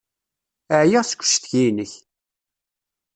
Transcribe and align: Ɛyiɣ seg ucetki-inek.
Ɛyiɣ 0.81 1.03
seg 1.05 1.19
ucetki-inek. 1.21 1.93